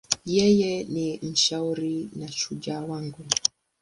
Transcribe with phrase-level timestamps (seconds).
[0.35, 3.25] Yeye ni mshauri na shujaa wangu.